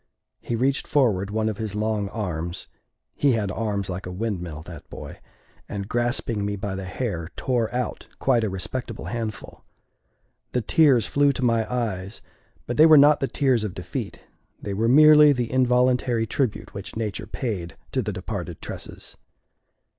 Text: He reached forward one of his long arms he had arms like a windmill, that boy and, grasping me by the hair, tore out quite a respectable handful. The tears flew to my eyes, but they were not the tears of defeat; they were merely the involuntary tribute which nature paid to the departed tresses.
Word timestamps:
He 0.39 0.55
reached 0.55 0.87
forward 0.87 1.29
one 1.29 1.47
of 1.47 1.59
his 1.59 1.75
long 1.75 2.09
arms 2.09 2.67
he 3.13 3.33
had 3.33 3.51
arms 3.51 3.87
like 3.87 4.07
a 4.07 4.11
windmill, 4.11 4.63
that 4.63 4.89
boy 4.89 5.19
and, 5.69 5.87
grasping 5.87 6.43
me 6.43 6.55
by 6.55 6.73
the 6.73 6.85
hair, 6.85 7.29
tore 7.35 7.71
out 7.71 8.07
quite 8.17 8.43
a 8.43 8.49
respectable 8.49 9.05
handful. 9.13 9.63
The 10.53 10.61
tears 10.63 11.05
flew 11.05 11.31
to 11.33 11.45
my 11.45 11.71
eyes, 11.71 12.23
but 12.65 12.77
they 12.77 12.87
were 12.87 12.97
not 12.97 13.19
the 13.19 13.27
tears 13.27 13.63
of 13.63 13.75
defeat; 13.75 14.19
they 14.59 14.73
were 14.73 14.89
merely 14.89 15.33
the 15.33 15.51
involuntary 15.51 16.25
tribute 16.25 16.73
which 16.73 16.95
nature 16.97 17.27
paid 17.27 17.77
to 17.91 18.01
the 18.01 18.11
departed 18.11 18.59
tresses. 18.59 19.17